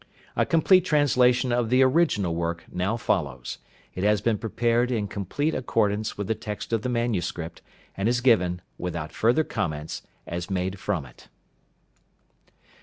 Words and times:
A 0.35 0.47
complete 0.47 0.83
translation 0.83 1.51
of 1.51 1.69
the 1.69 1.83
original 1.83 2.33
work 2.33 2.63
now 2.71 2.97
follows. 2.97 3.59
It 3.93 4.03
has 4.03 4.19
been 4.19 4.39
prepared 4.39 4.89
in 4.89 5.07
complete 5.07 5.53
accordance 5.53 6.17
with 6.17 6.25
the 6.25 6.33
text 6.33 6.73
of 6.73 6.81
the 6.81 6.89
manuscript, 6.89 7.61
and 7.95 8.09
is 8.09 8.19
given, 8.19 8.61
without 8.79 9.11
further 9.11 9.43
comments, 9.43 10.01
as 10.25 10.49
made 10.49 10.79
from 10.79 11.05
it. 11.05 11.27